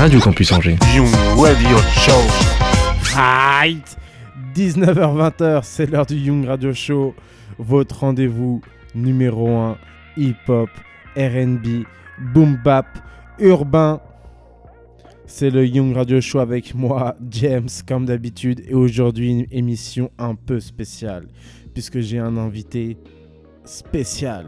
[0.00, 0.78] Radio Campus Angers.
[0.94, 2.22] Young Radio Show.
[3.14, 3.98] Right
[4.54, 7.14] 19h-20h, c'est l'heure du Young Radio Show,
[7.58, 8.62] votre rendez-vous
[8.94, 9.76] numéro 1
[10.16, 10.70] hip-hop,
[11.18, 11.84] RB,
[12.32, 12.86] boom bap,
[13.40, 14.00] urbain.
[15.26, 20.34] C'est le Young Radio Show avec moi, James, comme d'habitude, et aujourd'hui une émission un
[20.34, 21.26] peu spéciale,
[21.74, 22.96] puisque j'ai un invité
[23.66, 24.46] spécial.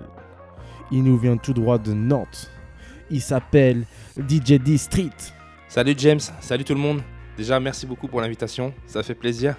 [0.91, 2.51] Il nous vient tout droit de Nantes.
[3.11, 3.85] Il s'appelle
[4.17, 5.11] DJ D Street.
[5.73, 7.01] Salut James, salut tout le monde.
[7.35, 9.57] Déjà, merci beaucoup pour l'invitation, ça fait plaisir.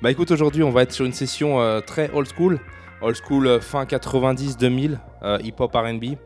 [0.00, 2.58] Bah écoute, aujourd'hui, on va être sur une session euh, très old school,
[3.02, 6.16] old school euh, fin 90-2000, euh, hip-hop RB.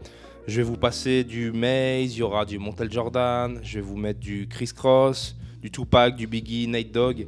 [0.46, 3.96] Je vais vous passer du Maze, il y aura du Montel Jordan, je vais vous
[3.96, 7.26] mettre du Chris Cross, du Tupac, du Biggie, Nate Dogg.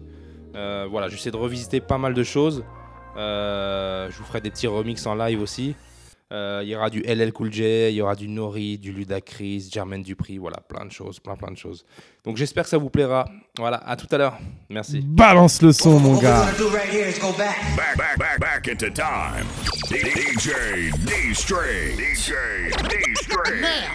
[0.54, 2.62] voilà, j'essaie de revisiter pas mal de choses.
[3.16, 5.74] je vous ferai des petits remix en live aussi.
[6.32, 9.68] Euh, il y aura du LL Cool J, il y aura du Nori, du Ludacris,
[9.72, 11.84] Jermaine Dupri, voilà, plein de choses, plein plein de choses.
[12.24, 13.26] Donc j'espère que ça vous plaira.
[13.56, 14.36] Voilà, à tout à l'heure.
[14.68, 15.02] Merci.
[15.06, 16.46] Balance le son, mon gars.
[17.36, 19.46] Back, back, back, back into time.
[19.88, 21.96] DJ D String.
[21.96, 22.32] DJ
[22.88, 23.60] D String.
[23.60, 23.86] Now,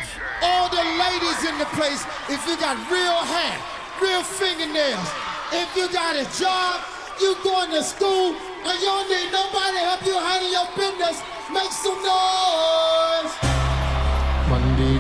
[0.42, 3.60] all the ladies in the place, if you got real hair,
[4.02, 5.12] real fingernails,
[5.52, 6.80] if you got a job,
[7.20, 11.22] you going to school, and you don't need nobody to help you handle your business.
[11.52, 13.34] Make some noise.
[14.50, 15.00] Monday.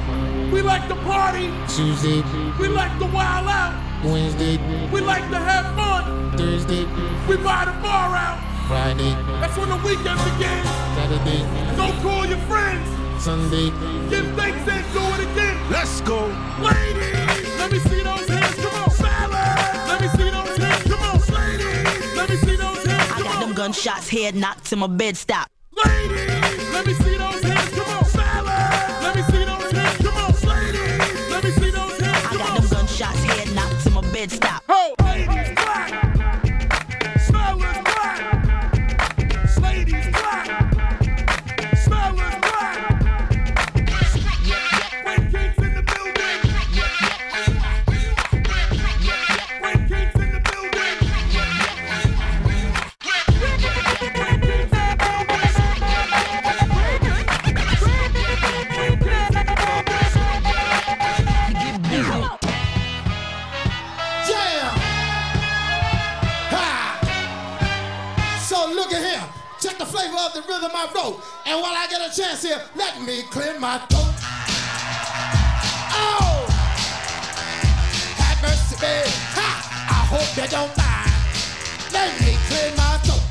[0.51, 1.51] We like to party.
[1.67, 2.23] Tuesday.
[2.59, 3.73] We like to wild out.
[4.03, 4.57] Wednesday.
[4.91, 6.37] We like to have fun.
[6.37, 6.85] Thursday.
[7.27, 8.39] We buy the bar out.
[8.67, 9.13] Friday.
[9.39, 10.67] That's when the weekend begins.
[10.95, 11.41] Saturday.
[11.77, 12.87] Go call your friends.
[13.23, 13.69] Sunday.
[14.09, 15.57] Give thanks and do it again.
[15.69, 16.25] Let's go.
[16.59, 18.55] Ladies, let me see those hands.
[18.55, 18.89] Come on.
[18.89, 20.50] Fellas, let me see those
[23.61, 25.47] gunshots, head knocked till my bed stop.
[25.85, 27.69] Ladies, let me see those hands.
[27.75, 28.45] Come on.
[29.03, 29.97] Let me see those hands.
[29.97, 30.31] Come on.
[30.49, 32.25] Ladies, let me see those hands.
[32.25, 32.61] I got on.
[32.61, 34.60] them gunshots, head knocked my bed stop.
[70.81, 71.21] I wrote.
[71.45, 74.17] And while I get a chance here, let me clear my throat.
[75.93, 76.41] Oh!
[78.17, 79.05] Have mercy, babe.
[79.37, 79.49] Ha!
[79.93, 81.13] I hope you don't mind.
[81.93, 83.21] Let me clear my throat.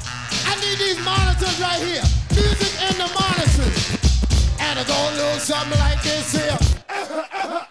[0.47, 2.07] I need these monitors right here.
[2.39, 3.99] Music in the monitors.
[4.61, 7.67] And it go a little something like this here.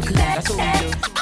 [0.00, 0.48] took left.
[0.48, 1.15] That's what we do.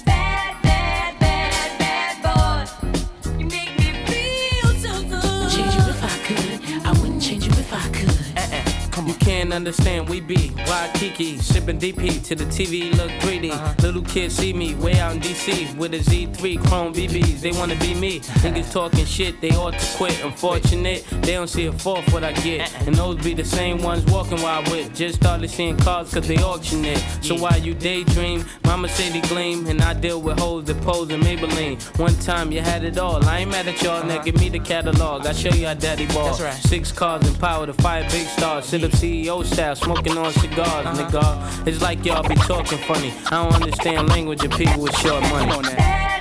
[9.55, 13.51] Understand, we be Waikiki, sipping DP to the TV look 3D.
[13.51, 13.75] Uh-huh.
[13.81, 17.41] Little kids see me way out in DC with a Z3 Chrome BBs.
[17.41, 18.21] They wanna be me.
[18.43, 20.23] Niggas talking shit, they ought to quit.
[20.25, 22.73] Unfortunate, they don't see a fourth what I get.
[22.73, 22.85] Uh-uh.
[22.87, 24.95] And those be the same ones walking while I with.
[24.95, 26.99] Just started seeing cars cause they auction it.
[27.23, 29.67] So while you daydream, mama say they gleam.
[29.67, 31.81] And I deal with hoes that pose in Maybelline.
[31.99, 33.25] One time you had it all.
[33.25, 34.25] I ain't mad at y'all, now uh-huh.
[34.25, 35.27] give me the catalog.
[35.27, 36.37] I show you how daddy ball.
[36.39, 36.55] Right.
[36.55, 38.67] Six cars and power to fire big stars.
[38.67, 41.67] Sit up CEO style, smoking on cigars, nigga.
[41.67, 43.13] It's like y'all be talking funny.
[43.27, 46.14] I don't understand language of people with short money.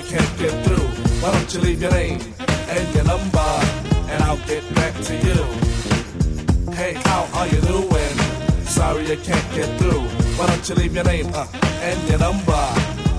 [0.00, 0.88] I can't get through.
[1.20, 3.50] Why don't you leave your name and your number,
[4.08, 6.72] and I'll get back to you.
[6.72, 8.16] Hey, how are you doing?
[8.64, 10.00] Sorry I can't get through.
[10.38, 11.46] Why don't you leave your name uh,
[11.82, 12.64] and your number,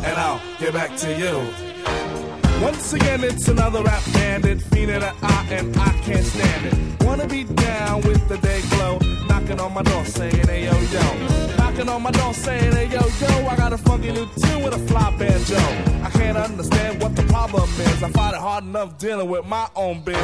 [0.07, 1.35] and I'll get back to you.
[2.63, 7.05] Once again, it's another rap bandit, fiending an eye, and I can't stand it.
[7.05, 8.97] Wanna be down with the day glow,
[9.29, 11.60] knocking on my door saying, hey yo yo.
[11.81, 14.75] Knocking on my door saying, hey yo yo, I got a funky new tune with
[14.75, 15.57] a fly banjo.
[16.05, 18.03] I can't understand what the problem is.
[18.03, 20.15] I find it hard enough dealing with my own biz.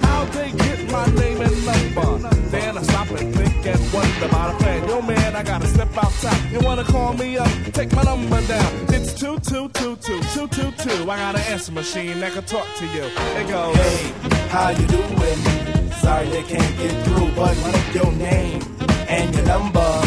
[0.00, 2.28] How they get my name and number?
[2.48, 4.88] Then I stop and think and wonder about a plan.
[4.88, 6.50] Yo man, I gotta step outside.
[6.50, 7.50] You wanna call me up?
[7.74, 8.72] Take my number down.
[8.88, 11.10] It's two two two two.
[11.10, 13.04] I got an answer machine that can talk to you.
[13.36, 13.76] It goes.
[13.76, 15.92] Hey, how you doing?
[16.00, 18.62] Sorry they can't get through, but leave your name
[19.08, 20.01] and your number,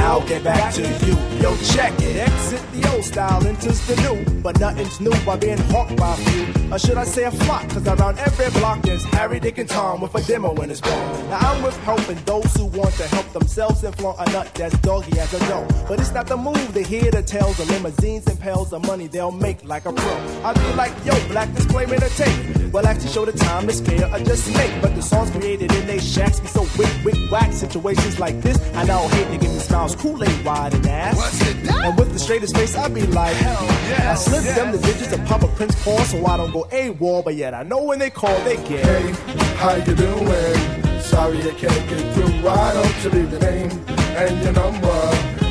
[0.00, 1.14] I'll get back to you.
[1.40, 2.16] Yo, check it.
[2.16, 6.16] Exit the old style, enters the new, but nothing's new by being hawked by a
[6.16, 6.72] few.
[6.72, 7.68] Or should I say a flock?
[7.70, 11.30] Cause around every block there's Harry, Dick, and Tom with a demo in his phone.
[11.30, 14.76] Now I'm with helping those who want to help themselves and flaunt a nut that's
[14.78, 15.66] doggy as a dough.
[15.88, 19.06] But it's not the move to hear the tales of limousines and pails of money
[19.06, 20.12] they'll make like a pro.
[20.44, 22.72] I be like, yo, black disclaimer to tape.
[22.72, 24.70] Well, actually show the time is fair or just make.
[24.80, 27.52] But the songs created in they shacks be so wick, wick, whack.
[27.52, 31.42] Situations like this, I now hate to give me smiles, Kool-Aid wide and ass.
[31.68, 34.12] And with the straightest face, I be like, hell yeah.
[34.12, 37.24] I slip them the digits and pop a Prince Paul so I don't go AWOL.
[37.24, 38.84] But yet I know when they call, they get.
[38.84, 39.12] Hey,
[39.56, 41.00] how you doing?
[41.00, 42.32] Sorry I can't get through.
[42.44, 43.70] Why don't you leave your name
[44.16, 45.00] and your number,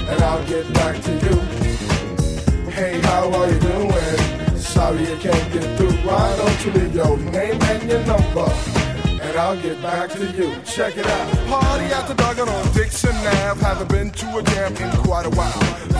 [0.09, 1.36] and I'll get back to you.
[2.71, 4.57] Hey, how are you doing?
[4.57, 5.91] Sorry I can't get through.
[6.07, 8.50] Why don't you leave your name and your number,
[9.21, 10.56] and I'll get back to you.
[10.63, 11.48] Check it out.
[11.48, 13.62] Party after dark on Dixon Ave.
[13.62, 15.51] Haven't been to a jam in quite a while.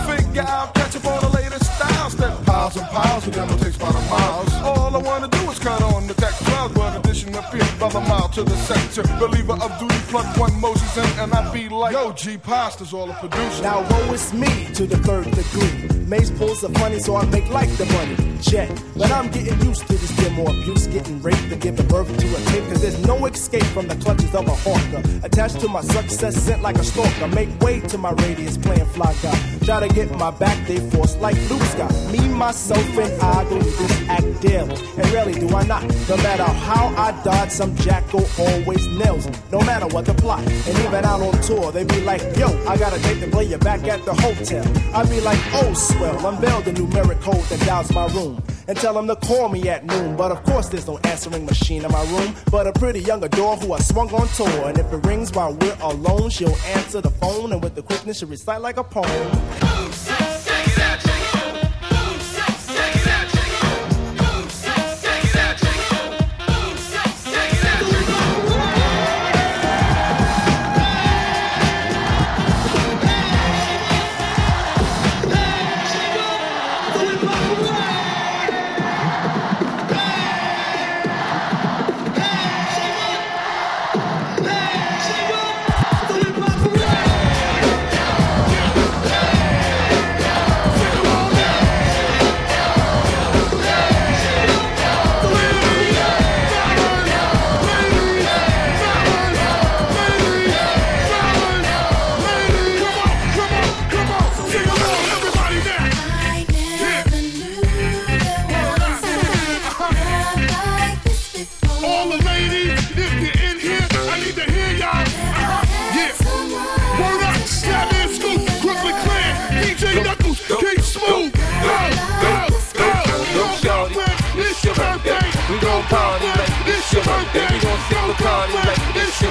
[0.06, 2.13] Figure out, catch up on the latest styles.
[2.13, 4.53] Step piles and piles of it takes about a miles.
[4.63, 8.01] All I wanna do is cut on the tech clouds, but addition appears by the
[8.01, 9.03] mile to the sector.
[9.17, 13.07] Believer of duty, plug one Moses in, and I be like, yo, G Pasta's all
[13.07, 13.63] the producer.
[13.63, 16.00] Now woe is me to the third degree.
[16.09, 18.15] Mace pulls the funny, so I make like the money.
[18.41, 22.27] Jet, but I'm getting used to this demo abuse, getting raped and giving birth to
[22.35, 22.63] a kid.
[22.69, 25.01] Cause there's no escape from the clutches of a hawker.
[25.23, 27.27] Attached to my success, sent like a stalker.
[27.27, 29.38] Make way to my radius, playing fly guy.
[29.63, 31.94] Try to get my back, they force like Luke Scott.
[32.12, 34.75] Me, myself, and I through this act daily.
[34.98, 35.84] And really, do I not.
[36.10, 39.36] No matter how I dodge, some jackal always nails me.
[39.51, 40.40] No matter what the plot.
[40.40, 43.84] And even out on tour, they be like, yo, I gotta take the player back
[43.88, 44.66] at the hotel.
[44.96, 48.42] I be like, oh, swell, unveil the numeric code that dials my room.
[48.68, 50.16] And tell them to call me at noon.
[50.16, 52.34] But of course, there's no answering machine in my room.
[52.50, 54.68] But a pretty young adore who I swung on tour.
[54.68, 57.51] And if it rings while we're alone, she'll answer the phone.
[57.51, 59.68] And with the quickness, she'll recite like a poem.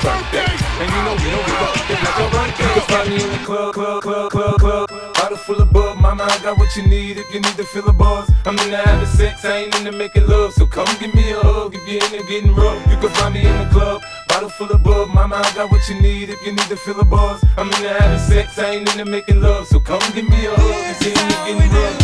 [0.09, 1.75] And you know we don't give up.
[1.91, 2.65] It's like your birthday.
[2.65, 4.88] You can find me in the club, club, club, club, club.
[5.15, 7.88] Bottle full of bub, mama, I got what you need if you need to feel
[7.88, 8.31] a buzz.
[8.47, 10.55] I'm into having sex, I ain't into making love.
[10.55, 12.81] So come give me a hug if you're into getting rough.
[12.91, 14.00] You can find me in the club.
[14.29, 16.99] Bottle full of bub, mama, I got what you need if you need to feel
[17.00, 17.45] a buzz.
[17.59, 19.67] I'm into having sex, I ain't into making love.
[19.67, 21.99] So come give me a hug if you're into getting rough.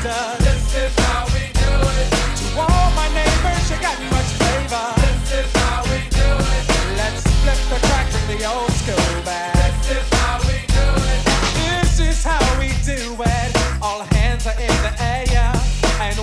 [0.00, 2.08] This is how we do it.
[2.40, 4.96] To all my neighbors, you got much flavor.
[4.96, 6.64] This is how we do it.
[6.96, 9.52] Let's flip the crack from the old school back.
[9.84, 11.20] This is how we do it.
[11.60, 13.82] This is how we do it.
[13.82, 15.52] All hands are in the air
[16.00, 16.16] and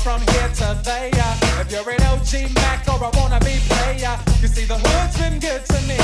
[0.00, 1.30] from here to there.
[1.62, 5.64] If you're an OG Mac or a wannabe player, you see the hood's been good
[5.66, 5.98] to me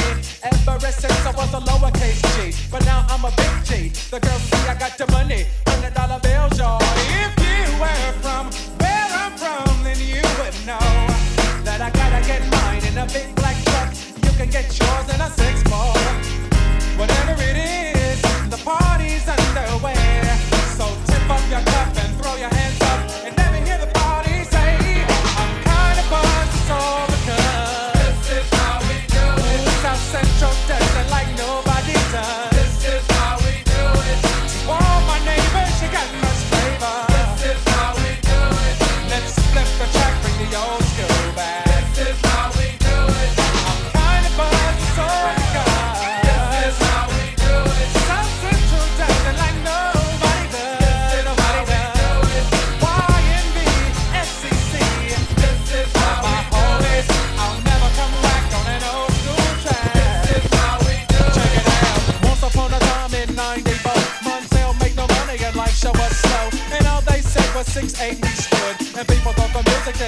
[0.87, 2.55] ever since I was a lowercase G.
[2.71, 3.89] But now I'm a big G.
[4.11, 6.86] The girls see I got the money, hundred dollar bills, y'all.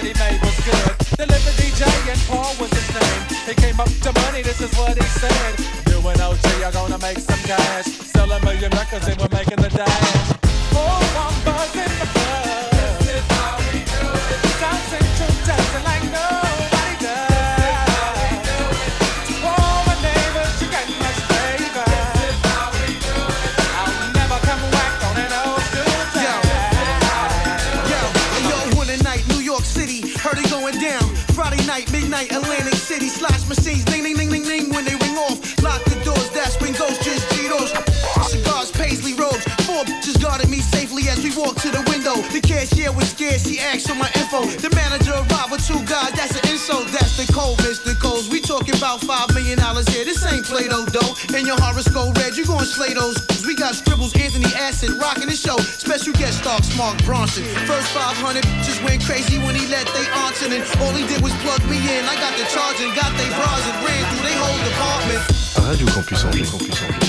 [0.08, 0.96] He made was good.
[1.20, 3.22] Delivered DJ and Paul was his name.
[3.46, 5.54] He came up to money, this is what he said.
[5.88, 7.84] You and OG are gonna make some cash.
[7.84, 10.17] Sell a million records and we're making the dash.
[32.08, 35.36] Night, Atlantic City, slash machines, ding, ding, ding, ding, ding, when they ring off.
[35.62, 37.70] Lock the doors, that's when ghosts just Cheetos.
[38.24, 42.16] Cigars, paisley robes, four bitches guarded me safely as we walked to the window.
[42.32, 44.44] The cashier was scared, she asked for my info.
[44.46, 47.97] The manager arrived with two guys, that's an insult, that's the cold, Mr.
[48.58, 51.14] Talking about five million dollars here, this ain't Play-Doh dough.
[51.32, 53.14] And your horoscope red, you gon' slay those.
[53.46, 55.56] We got scribbles, Anthony Acid, rocking the show.
[55.78, 57.46] Special guest stars, Mark Ronson.
[57.70, 61.22] First 500 just went crazy when he let they aunts in, and all he did
[61.22, 62.02] was plug me in.
[62.10, 65.22] I got the charge and got they bras and ran through they whole department.
[65.62, 66.50] Radio Campus Angers.
[66.50, 67.07] Campus Angers.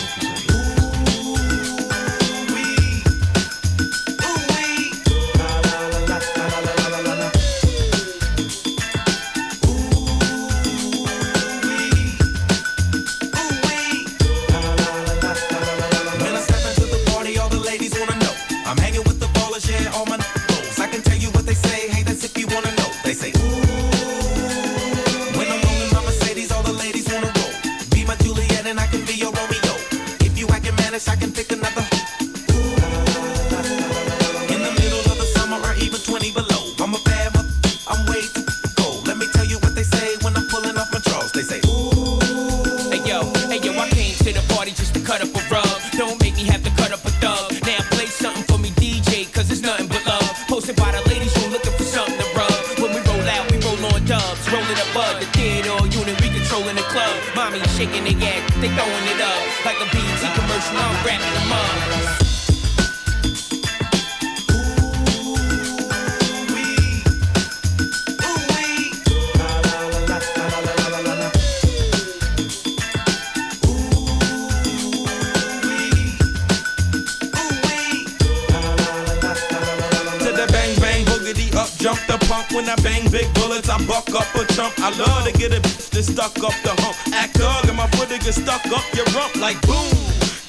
[82.50, 82.56] Pump.
[82.56, 84.74] When I bang big bullets, I buck up a chump.
[84.80, 86.96] I love to get a bitch that's stuck up the hump.
[87.14, 89.94] Act thug and my foot get stuck up your rump like boom.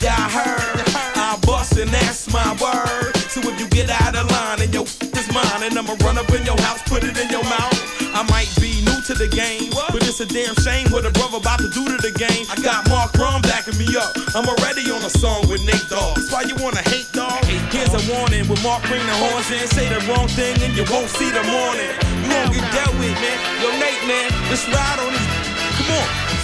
[0.01, 0.83] Yeah, I heard.
[1.17, 3.17] I bust and that's my word.
[3.31, 6.31] So if you get out of line and your is mine, and I'ma run up
[6.31, 7.70] in your house, put it in your mouth
[9.21, 9.69] the game.
[9.93, 12.49] But it's a damn shame what a brother about to do to the game.
[12.49, 14.17] I got Mark Ron backing me up.
[14.33, 16.17] I'm already on a song with Nate Dogg.
[16.17, 17.45] That's why you wanna hate dog.
[17.69, 19.69] Here's a warning when Mark bring the horns in.
[19.69, 21.93] Say the wrong thing and you won't see the morning.
[22.25, 23.39] You won't get dealt with, man.
[23.61, 25.27] Yo, Nate, man, let's ride on this.
[25.77, 26.40] Come on.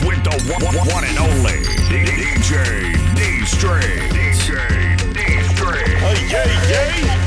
[0.00, 4.10] mix with the one, one, one and only DJ D String.
[4.10, 6.02] DJ D String.
[6.02, 7.25] Uh, yay, yay.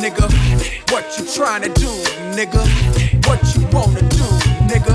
[0.00, 0.28] Nigga.
[0.92, 1.90] What you trying to do,
[2.32, 2.62] nigga.
[3.26, 4.24] What you wanna do,
[4.70, 4.94] nigga.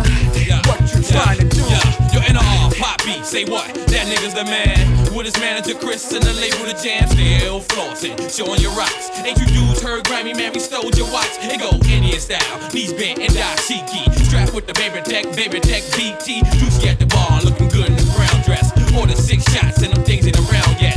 [0.68, 1.62] What you trying to do.
[1.68, 3.74] Yeah, yo, NR, pop beat, say what?
[3.92, 4.78] That nigga's the man.
[5.16, 9.10] With his manager Chris and the label the jam, still flossing, showing your rocks.
[9.26, 11.34] Ain't you dudes heard Grammy, man, we stole your watch.
[11.42, 14.14] It go Indian style, knees bent and dashiki.
[14.26, 16.42] Strapped with the baby tech, baby tech BT.
[16.58, 18.72] Juicy at the bar, looking good in the brown dress.
[18.98, 20.97] Ordered six shots and them things around yet.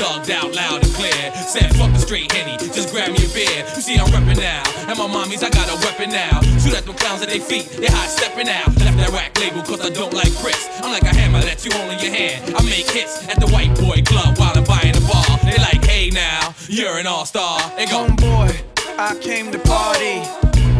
[0.00, 1.20] thugged out loud and clear.
[1.44, 3.60] Said fuck the straight henny, just grab me a beer.
[3.76, 6.40] You see I'm reppin' now, and my mommies I got a weapon now.
[6.64, 8.72] Shoot at them clowns at their feet, they hot stepping out.
[8.80, 10.56] Left that rack label cause I don't like Chris.
[10.80, 12.56] I'm like a hammer that you hold in your hand.
[12.56, 15.28] I make hits at the white boy club while I'm buying the bar.
[15.44, 17.60] They like, hey now, you're an all star.
[17.76, 18.56] They go, Homeboy,
[18.96, 20.24] I came to party.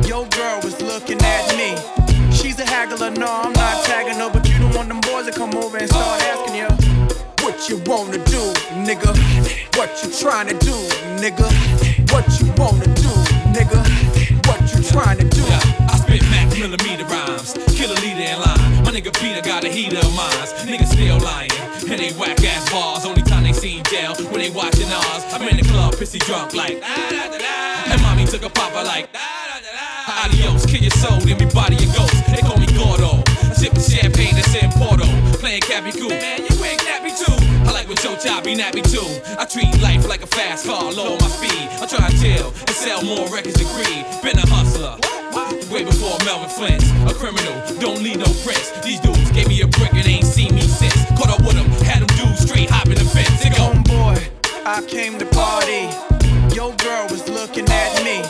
[0.08, 1.76] Your girl was looking at me.
[2.32, 5.32] She's a haggler, no, I'm not tagging her, but you don't want them boys to
[5.32, 7.00] come over and start asking you
[7.42, 8.49] what you wanna do,
[8.90, 9.14] nigga.
[9.78, 10.74] What you trying to do,
[11.22, 11.46] nigga.
[12.10, 13.12] What you wanna do,
[13.54, 13.80] nigga.
[14.46, 15.42] What you trying to do.
[15.42, 18.84] Yeah, I spit Mac millimeter rhymes, kill a leader in line.
[18.84, 20.50] My nigga Peter got a heater of mines.
[20.66, 21.52] Niggas still lying,
[21.90, 23.04] and they whack ass bars.
[23.06, 25.22] Only time they seen jail when they watching ours.
[25.32, 26.82] I'm in the club, pissy drunk like.
[26.82, 29.08] "Ah, da, da, da." And mommy took a papa like.
[29.14, 32.18] "Ah, da, da, da." Adios, kill your soul, then me body your ghost.
[32.26, 33.22] They call me Gordo.
[33.54, 35.06] Sipping champagne that's in Porto.
[35.38, 36.10] Playing Cappy Cool.
[36.10, 36.49] Man,
[38.20, 39.06] I Joe Chop be nappy too.
[39.38, 41.68] I treat life like a fast car, low on my feet.
[41.80, 44.04] I try to chill and sell more records than greed.
[44.20, 45.00] Been a hustler.
[45.72, 46.84] Way before Melvin Flynt's.
[47.08, 48.72] A criminal, don't need no prints.
[48.84, 50.96] These dudes gave me a brick and ain't seen me since.
[51.16, 53.40] Caught up with them, had them dudes straight hopping the fence.
[53.56, 54.20] Go, Homeboy,
[54.66, 55.88] I came to party.
[56.54, 58.20] Your girl was looking at me.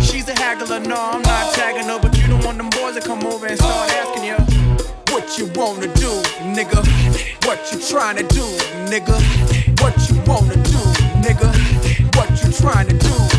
[0.00, 3.00] She's a haggler, no, I'm not tagging her, but you don't want them boys to
[3.00, 4.51] come over and start asking you
[5.32, 6.10] what you wanna do,
[6.52, 7.46] nigga.
[7.46, 8.44] What you trying to do,
[8.90, 9.16] nigga.
[9.80, 10.78] What you wanna do,
[11.24, 11.48] nigga.
[12.16, 13.31] What you trying to do,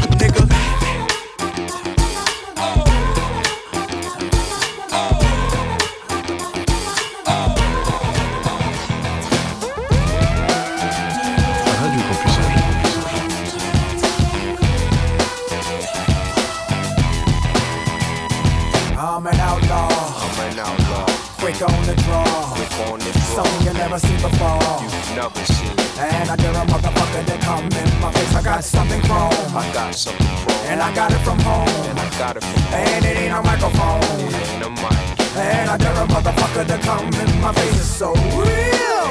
[25.23, 25.71] You've never seen.
[25.99, 28.35] And I dare a motherfucker that come in my face.
[28.35, 29.55] I got something chrome.
[29.55, 30.59] I got something chrome.
[30.67, 31.69] And I got it from home.
[31.87, 32.73] And I got it from home.
[32.73, 34.03] And it ain't a microphone.
[34.19, 34.99] It ain't a mic.
[35.39, 37.79] And I dare a motherfucker to come in my face.
[37.79, 39.07] It's so real.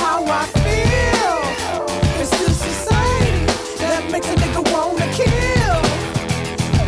[0.00, 1.44] How I feel.
[2.16, 3.44] It's this society
[3.84, 5.80] that makes a nigga wanna kill.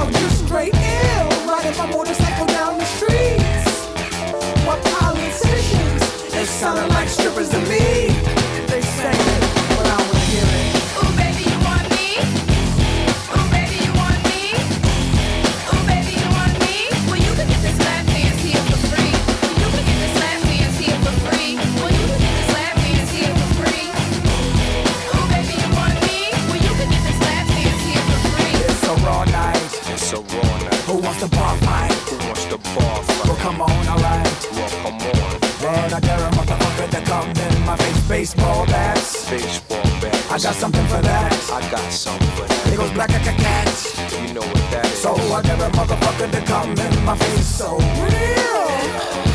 [0.00, 1.28] I'm just straight ill.
[1.44, 3.68] Riding my motorcycle down the streets.
[4.64, 6.32] What politicians?
[6.32, 8.09] They sounding like strippers to me.
[38.20, 39.30] Baseball bats.
[39.30, 40.26] Baseball bat.
[40.30, 41.32] I got something for that.
[41.50, 42.70] I got something for that.
[42.70, 44.28] It goes black like a cat.
[44.28, 45.00] You know what that is.
[45.00, 47.46] So I a motherfucker to come in my face.
[47.46, 49.29] So real.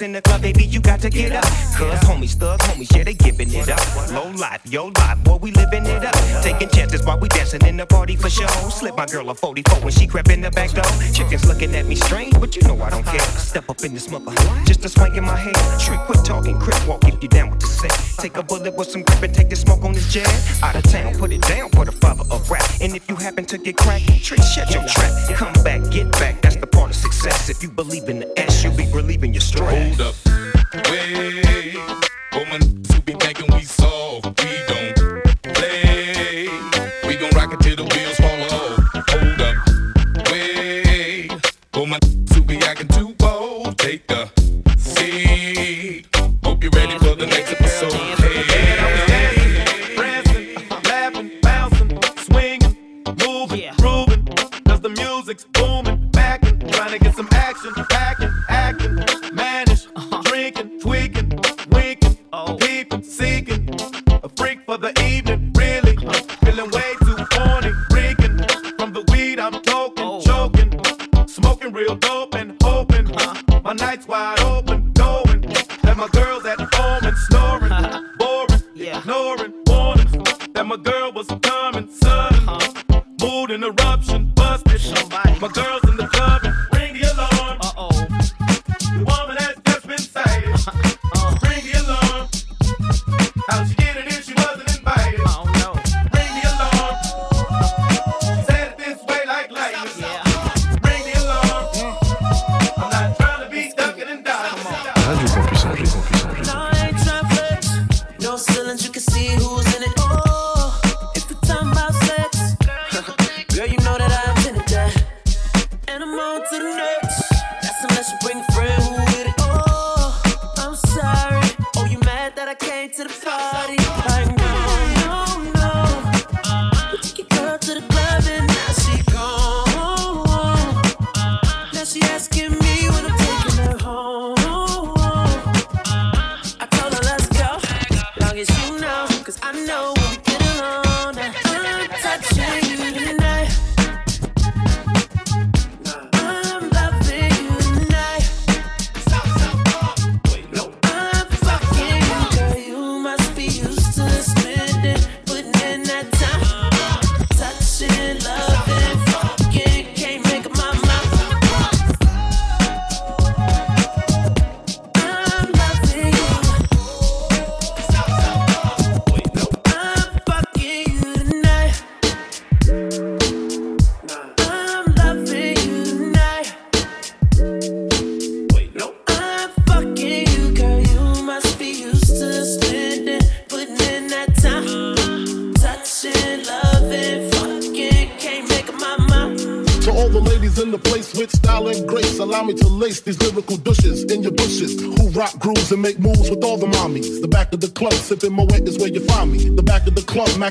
[0.00, 1.44] In the club, baby, you got to get up.
[1.76, 3.80] Cuz homies, thug homies, yeah, they giving it up.
[4.10, 6.14] Low life, yo life, boy, we living it up.
[6.42, 8.46] Taking chances while we dancing in the party for show.
[8.68, 10.84] Slip my girl a 44 when she crept in the back door.
[11.12, 13.20] Chickens looking at me strange, but you know I don't care.
[13.20, 14.32] Step up in this mother,
[14.64, 15.54] just a swank in my hair.
[15.78, 17.92] Trick, quit talking, crip walk if you down with the set.
[18.18, 20.28] Take a bullet with some grip and take the smoke on this jet.
[20.62, 22.64] Out of town, put it down for the father of rap.
[22.80, 25.12] And if you happen to get cracked, trick, shut your trap.
[25.36, 27.48] Come back, get back, that's the part of success.
[27.48, 29.96] If you believe in the S, you'll be relieving your stress.
[29.98, 30.14] Hold up.
[30.90, 31.76] Wait.
[32.32, 32.60] Woman,
[32.92, 33.45] who be thinking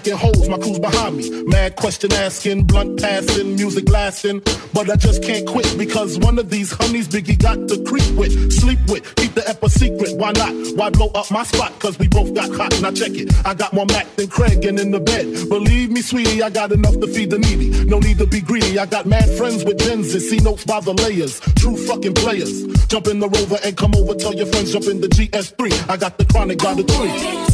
[0.03, 1.43] the club, macking holes, my crew's behind me.
[1.45, 4.41] Mad question asking, blunt passing, music lasting.
[4.73, 8.51] But I just can't quit because one of these honeys Biggie got to creep with,
[8.51, 10.17] sleep with, keep the ep a secret.
[10.17, 10.53] Why not?
[10.75, 11.79] Why blow up my spot?
[11.79, 12.81] Cause we both got hot.
[12.81, 13.31] Now check it.
[13.45, 15.49] I got more Mac than Craig and in the bed.
[15.49, 17.85] Believe me, sweetie, I got enough to feed the needy.
[17.85, 18.77] No need to be greedy.
[18.79, 21.39] I got mad friends with Benzes, see notes by the layers.
[21.55, 22.65] True fucking players.
[22.87, 24.15] Jump in the rover and come over.
[24.15, 25.89] Tell your friends jump in the GS3.
[25.89, 27.44] I got the chronic by the tree.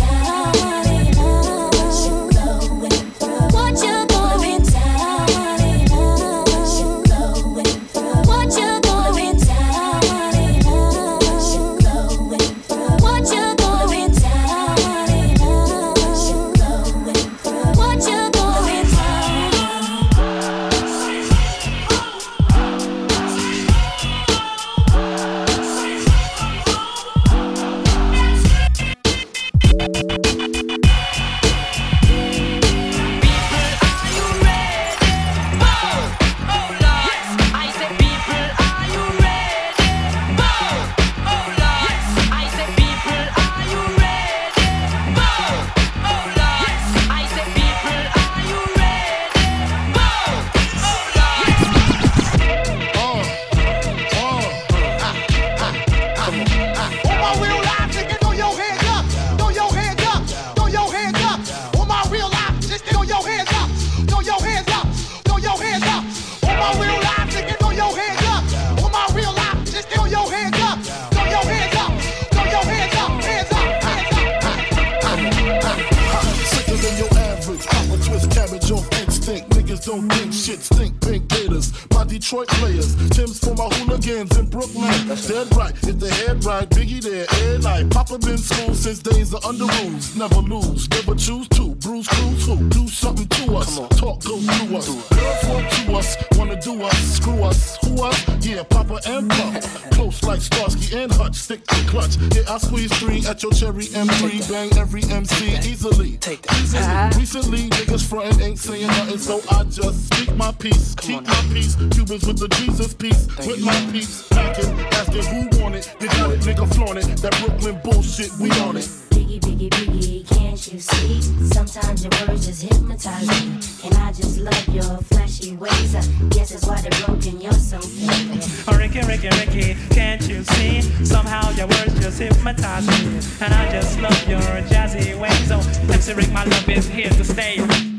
[111.89, 113.65] Cubans with the Jesus piece, Thank with you.
[113.65, 114.27] my piece.
[114.29, 115.95] Packing, asking who want it.
[115.99, 117.05] They got it, nigga flaunt it.
[117.21, 118.83] That Brooklyn bullshit, we on it.
[119.09, 121.21] Biggie, biggie, biggie, can't you see?
[121.47, 123.59] Sometimes your words just hypnotize me.
[123.85, 125.95] And I just love your flashy ways.
[125.95, 128.67] I guess that's why they're broken, you're so famous.
[128.67, 130.81] Oh, Ricky, Ricky, Ricky, can't you see?
[131.03, 133.19] Somehow your words just hypnotize me.
[133.41, 135.47] And I just love your jazzy ways.
[135.47, 135.57] So,
[135.91, 137.90] MC Rick, my love is here to stay.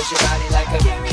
[0.00, 1.12] Cause your body like a Carry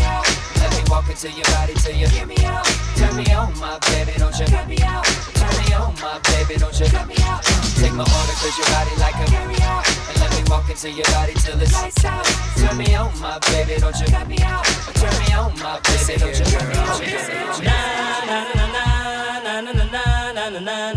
[0.64, 2.64] Let me walk into your body till you Hear me out
[2.96, 5.04] Turn me on my baby don't you Cut me out
[5.36, 7.44] Turn me on my baby don't you Cut me out
[7.76, 11.34] Take my order cause your body like a And let me walk into your body
[11.34, 12.24] till it's Lights out
[12.56, 14.64] Turn me on my baby don't you Cut me out
[14.96, 17.76] Turn me on my baby don't you Cut me out Na
[18.24, 20.97] na na na na na na na na na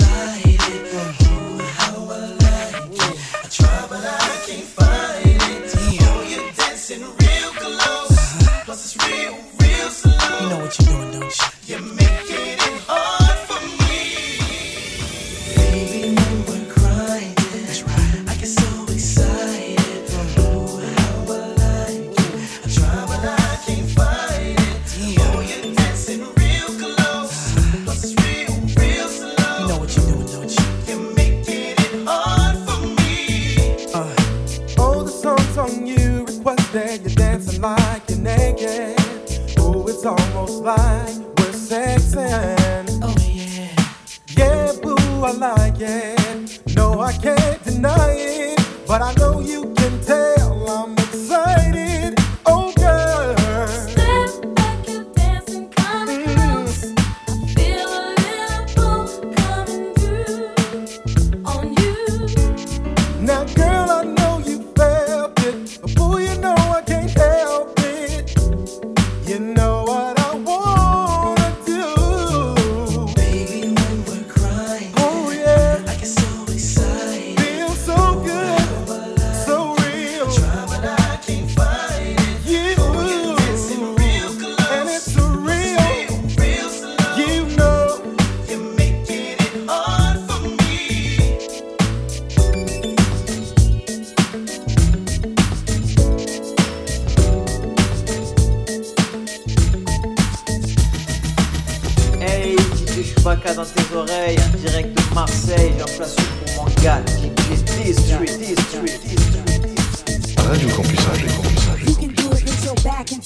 [0.00, 1.19] excited.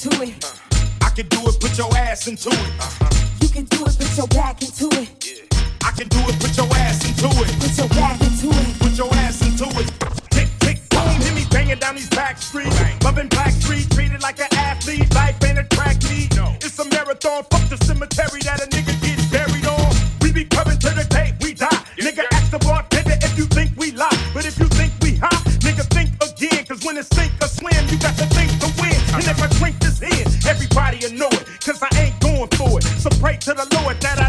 [0.04, 0.44] into it.
[0.44, 0.48] Uh,
[1.02, 2.72] I can do it, put your ass into it.
[2.80, 3.36] Uh-huh.
[3.40, 5.08] You can do it, put your back into it.
[5.24, 5.58] Yeah.
[5.84, 7.48] I can do it, put your ass into it.
[7.60, 8.78] Put your back into it.
[8.78, 9.88] Put your ass into it.
[10.30, 12.76] Tick, tick, boom, hit me banging down these back streets.
[12.78, 13.03] Bang.
[31.04, 32.84] you know it, cause I ain't going for it.
[32.84, 34.23] So pray to the Lord that I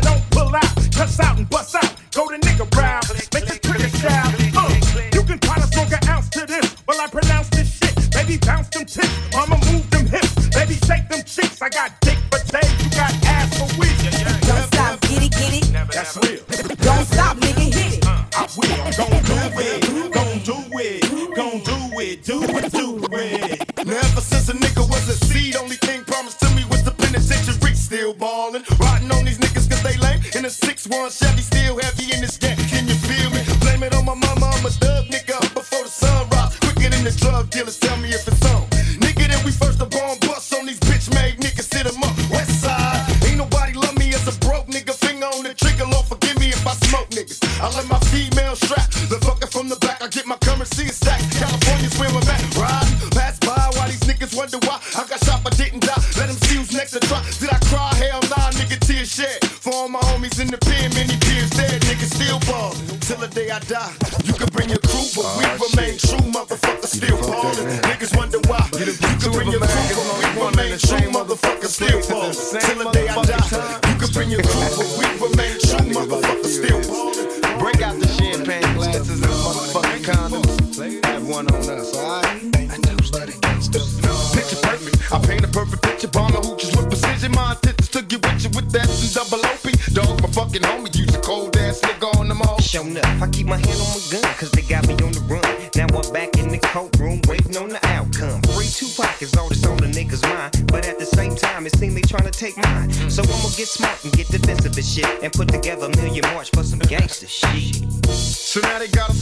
[80.85, 82.43] Have one on us, alright?
[82.43, 83.99] And study gangsters.
[84.33, 85.11] Picture perfect.
[85.11, 86.07] I paint a perfect picture.
[86.07, 87.31] Bomber hooches with precision.
[87.31, 89.65] My intentions to get with you with that and double OP.
[89.93, 92.59] Dog, my fucking homie, use a cold ass nigga on them all.
[92.59, 93.05] Showing up.
[93.21, 95.41] I keep my hand on my gun, cause they got me on the run.
[95.73, 98.41] Now I'm back in the courtroom, waiting on the outcome.
[98.53, 100.67] Free two pockets all this on the nigga's mind.
[100.67, 102.91] But at the same time, it seems they trying to take mine.
[103.09, 105.09] So I'ma get smart and get defensive and shit.
[105.23, 107.81] And put together a million march for some gangster shit.
[108.13, 109.14] So now they got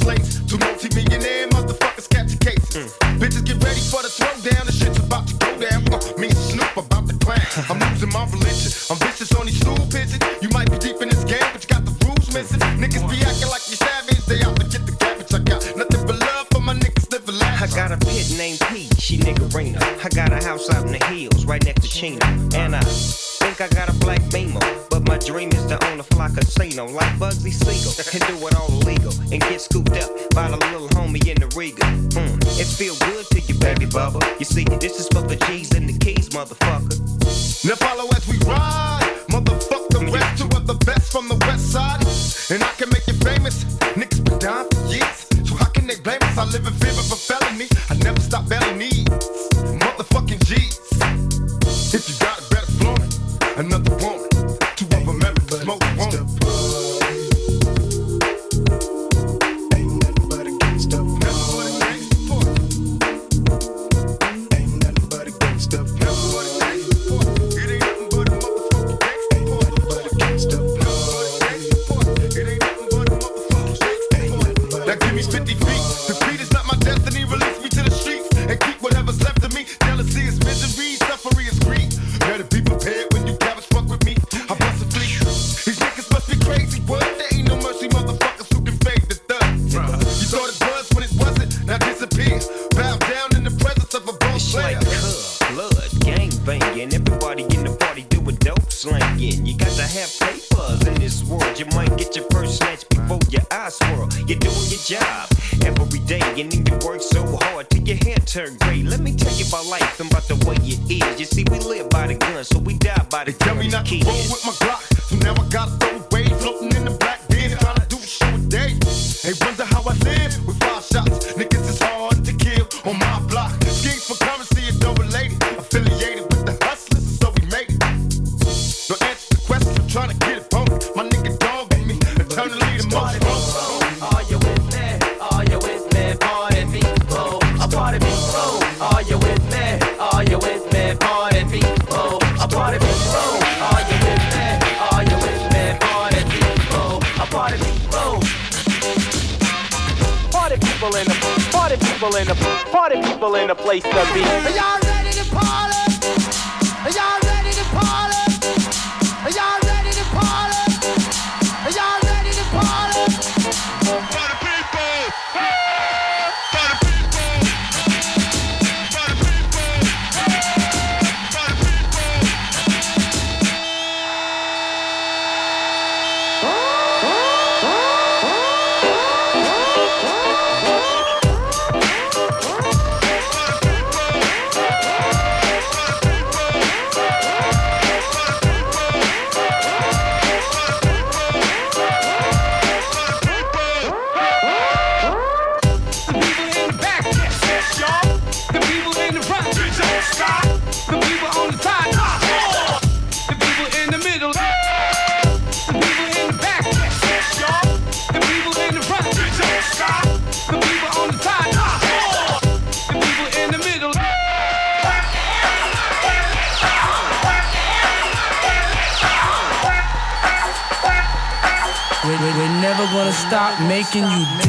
[223.94, 224.43] 经营。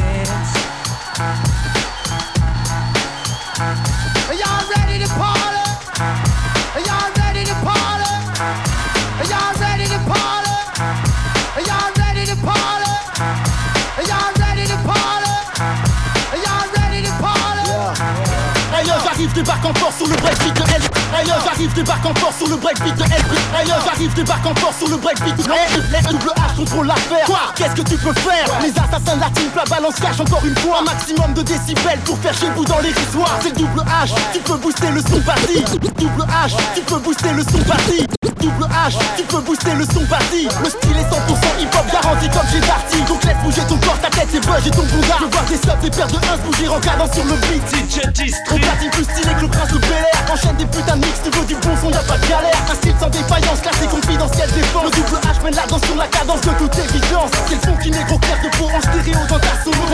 [21.75, 23.39] débarque en force sur le break breakbeat de Elbrick
[23.85, 27.25] J'arrive, débarque en force sur le breakbeat de Elbrick Double H contrôle l'affaire.
[27.25, 27.39] Quoi?
[27.55, 28.45] Qu'est-ce que tu peux faire?
[28.61, 30.79] Les assassins de la team, la balance cache encore une fois.
[30.79, 34.39] Un maximum de décibels pour faire chez vous dans les soirs C'est double H, tu
[34.39, 35.63] peux booster le son parti
[35.99, 38.14] Double H, tu peux booster le son parti
[38.45, 38.93] double H.
[39.17, 43.01] Tu peux booster le son, vas-y Le style est 100% hip-hop garanti comme chez Darty.
[43.09, 45.57] Donc laisse bouger ton corps, ta tête, tes bugs et ton boulard Je vois des
[45.57, 47.65] subs, des paires de 1 bouger en cadant sur le beat.
[47.73, 48.05] DJ
[48.51, 50.21] On platine plus stylé que le prince de Bel Air.
[50.31, 52.61] Enchaîne des putains de mix, tu veux du bon son, y'a pas de galère.
[52.69, 56.41] Un sans défaillance, classé confidentiel, défend Le double H mène la danse sur la cadence
[56.41, 57.31] de toute évidence.
[57.49, 59.85] C'est le fond qui n'est gros clair de peau en stéréo dans ta solo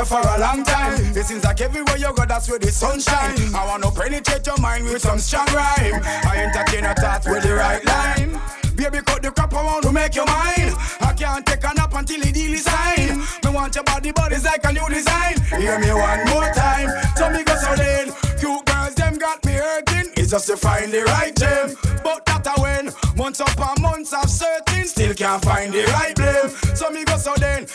[0.00, 0.96] Are for a long time.
[1.14, 3.36] It seems like everywhere you go, that's where the sunshine.
[3.54, 6.00] I wanna penetrate your mind with some strong rhyme.
[6.24, 8.40] I entertain a thought with the right line.
[8.76, 10.72] Baby, cut the crap, want to make your mind.
[11.02, 13.18] I can't take a nap until the deal is signed.
[13.44, 15.36] Me want your body, but it's like a new design.
[15.60, 16.88] Hear me one more time.
[17.14, 18.08] Tell me go so then.
[18.38, 20.12] Cute girls, them got me hurting.
[20.16, 21.76] It's just to find the right gem.
[22.02, 26.48] But that I when months upon months of searching, still can't find the right blame.
[26.74, 27.09] So me.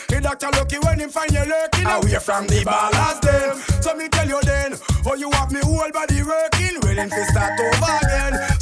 [0.08, 3.58] The doctor lucky when him find you lurking away from the ballast them.
[3.82, 4.74] So me tell you then,
[5.06, 8.55] oh you have me whole body working, willing to start over again.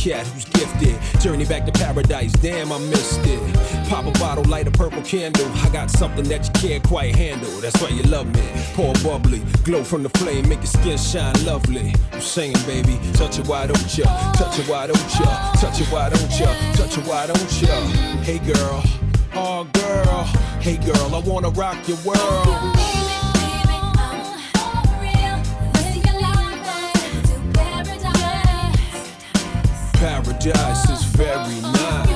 [0.00, 0.96] Cat who's gifted.
[1.20, 2.32] Journey back to paradise.
[2.32, 3.40] Damn, I missed it.
[3.88, 5.46] Pop a bottle, light a purple candle.
[5.56, 7.50] I got something that you can't quite handle.
[7.60, 8.42] That's why you love me.
[8.74, 9.40] Pour bubbly.
[9.64, 10.48] Glow from the flame.
[10.48, 11.94] Make your skin shine lovely.
[12.12, 12.98] I'm saying, baby.
[13.12, 14.32] Touch it, why don't ya?
[14.32, 15.52] Touch it, why don't ya?
[15.60, 16.72] Touch it, why don't ya?
[16.72, 17.80] Touch it, why don't ya?
[18.22, 18.82] Hey, girl.
[19.34, 20.24] Oh, girl.
[20.60, 23.09] Hey, girl, I wanna rock your world.
[30.40, 32.09] Paradise is very nice.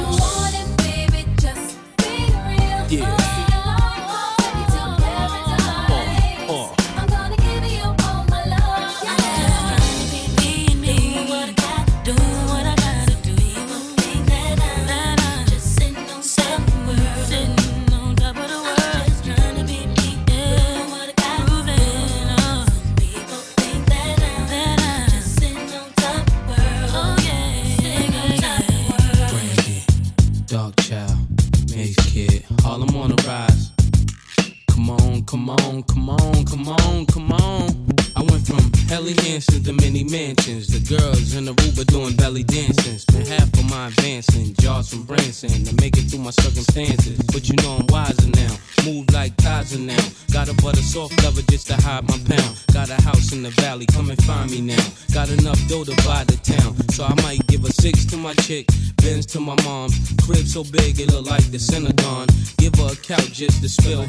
[63.34, 64.03] just the spill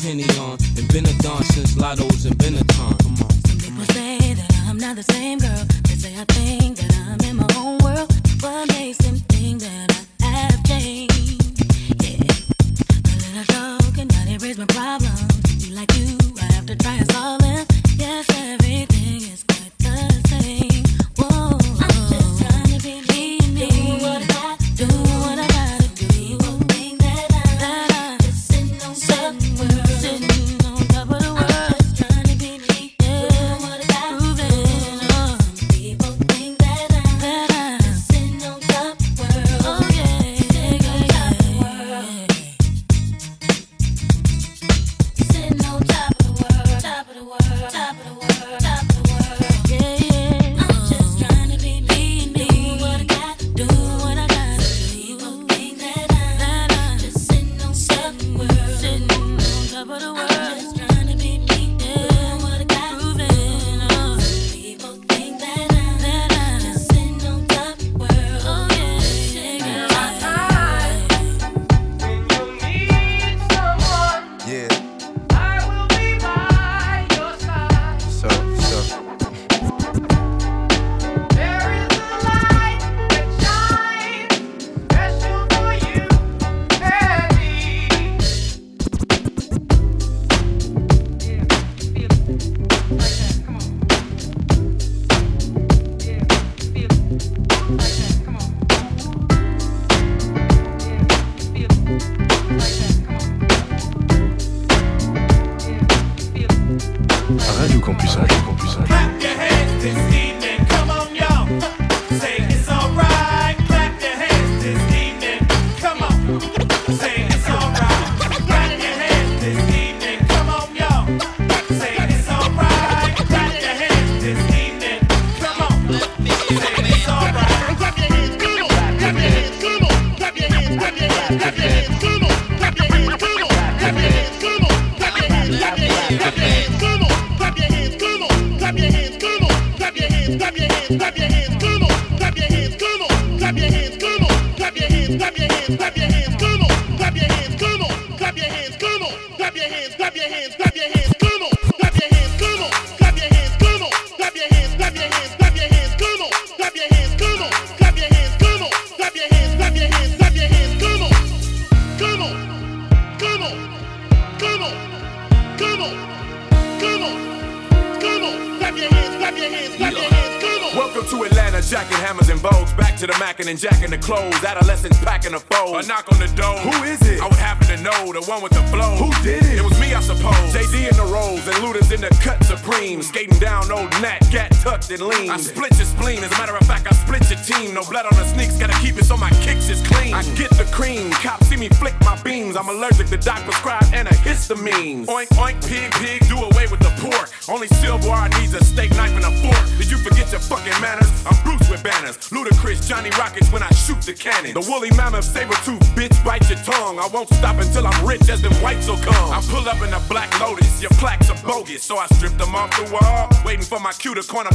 [175.76, 176.58] A knock on the door.
[176.60, 177.20] Who is it?
[177.20, 178.96] I would happen to know the one with the flow.
[178.96, 179.60] Who did it?
[179.60, 180.56] It was me, I suppose.
[180.56, 183.02] JD in the rolls and looters in the cut supreme.
[183.02, 185.30] Skating down old Nat, gat tucked and lean.
[185.30, 186.24] I split your spleen.
[186.24, 187.76] As a matter of fact, I split your team.
[187.76, 190.14] No blood on the sneaks, gotta keep it so my kicks is clean.
[190.14, 191.12] I get the cream.
[191.24, 192.58] Cops see me flick my beams.
[192.58, 195.06] I'm allergic to doc prescribed antihistamines.
[195.06, 197.30] Oink, oink, pig, pig, do away with the pork.
[197.48, 199.66] Only silverware needs a steak knife and a fork.
[199.78, 201.12] Did you forget your fucking manners?
[201.30, 202.18] I'm Bruce with banners.
[202.34, 204.54] Ludacris, Johnny Rockets when I shoot the cannon.
[204.54, 206.98] The woolly mammoth saber tooth bitch bite your tongue.
[206.98, 209.30] I won't stop until I'm rich as them whites will come.
[209.30, 210.82] I pull up in a black lotus.
[210.82, 213.30] Your plaques are bogus, so I strip them off the wall.
[213.46, 214.55] Waiting for my cue to corner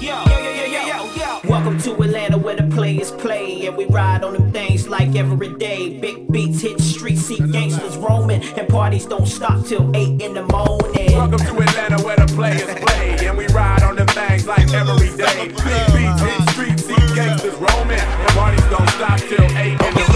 [0.00, 1.40] yo, yo, yo, yo, yo, yo.
[1.44, 5.52] Welcome to Atlanta where the players play and we ride on them things like every
[5.58, 5.98] day.
[6.00, 10.42] Big beats hit streets, see gangsters roaming and parties don't stop till eight in the
[10.44, 11.12] morning.
[11.12, 15.14] Welcome to Atlanta where the players play and we ride on them things like every
[15.16, 15.48] day.
[15.48, 15.54] Big
[15.92, 20.09] beats hit streets, see gangsters roaming and parties don't stop till eight in the morning.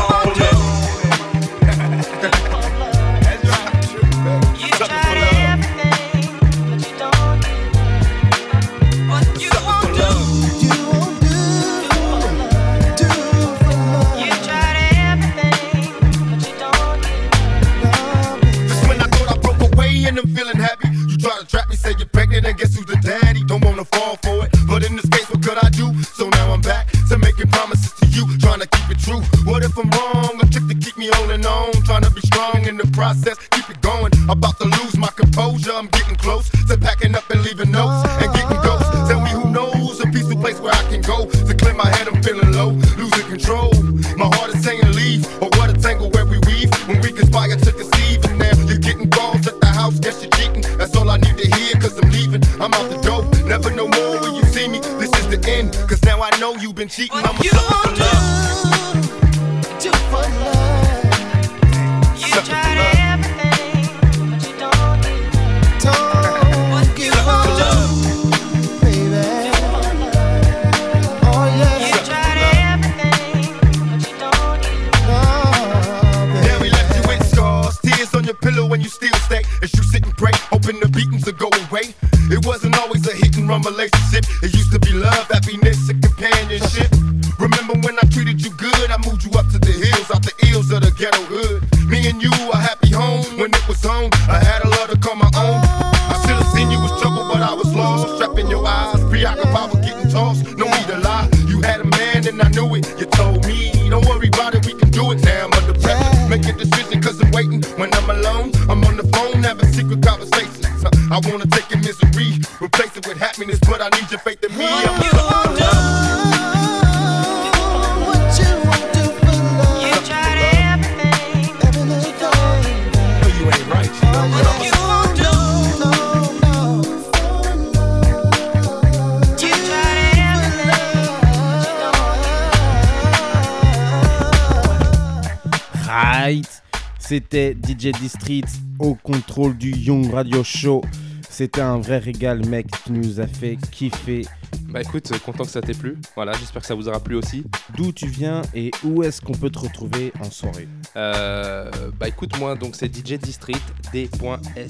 [137.14, 138.48] C'était DJ District
[138.80, 140.82] au contrôle du Young Radio Show.
[141.30, 142.66] C'était un vrai régal, mec.
[142.84, 144.26] Tu nous as fait kiffer.
[144.68, 145.96] Bah écoute, euh, content que ça t'ait plu.
[146.16, 147.44] Voilà, j'espère que ça vous aura plu aussi.
[147.76, 152.36] D'où tu viens et où est-ce qu'on peut te retrouver en soirée Euh, bah écoute,
[152.40, 153.62] moi, donc c'est DJ District,
[153.92, 154.62] D.S.T.R.E.E.T.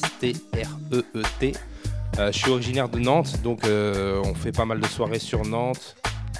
[2.19, 5.47] Euh, je suis originaire de Nantes, donc euh, on fait pas mal de soirées sur
[5.47, 5.97] Nantes,